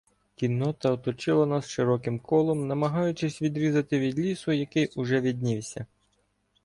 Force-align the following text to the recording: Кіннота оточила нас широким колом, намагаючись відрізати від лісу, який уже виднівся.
Кіннота 0.35 0.91
оточила 0.91 1.45
нас 1.45 1.67
широким 1.67 2.19
колом, 2.19 2.67
намагаючись 2.67 3.41
відрізати 3.41 3.99
від 3.99 4.19
лісу, 4.19 4.51
який 4.51 4.87
уже 4.95 5.19
виднівся. 5.19 5.85